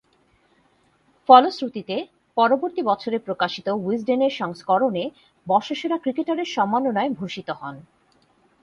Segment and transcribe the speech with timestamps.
[1.29, 1.95] ফলশ্রুতিতে
[2.37, 5.03] পরবর্তী বছরে প্রকাশিত উইজডেনের সংস্করণে
[5.47, 7.75] বর্ষসেরা ক্রিকেটারের সম্মাননায় ভূষিত হন।